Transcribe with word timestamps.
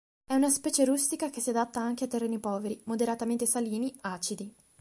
È 0.25 0.33
una 0.33 0.49
specie 0.49 0.83
rustica 0.83 1.29
che 1.29 1.41
si 1.41 1.51
adatta 1.51 1.79
anche 1.79 2.05
a 2.05 2.07
terreni 2.07 2.39
poveri, 2.39 2.81
moderatamente 2.85 3.45
salini, 3.45 3.95
acidi. 4.01 4.51